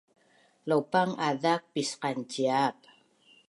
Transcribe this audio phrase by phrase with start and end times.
[0.67, 2.77] laupang azak pisqanciap